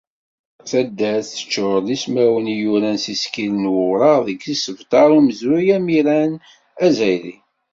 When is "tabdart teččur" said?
0.69-1.77